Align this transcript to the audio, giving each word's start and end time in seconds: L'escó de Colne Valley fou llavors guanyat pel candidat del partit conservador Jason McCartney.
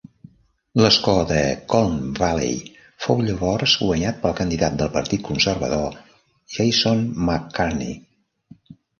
L'escó 0.83 1.11
de 1.31 1.41
Colne 1.73 2.07
Valley 2.19 2.55
fou 3.05 3.19
llavors 3.27 3.75
guanyat 3.81 4.17
pel 4.23 4.33
candidat 4.39 4.79
del 4.79 4.89
partit 4.95 5.23
conservador 5.27 5.99
Jason 6.55 7.05
McCartney. 7.27 7.93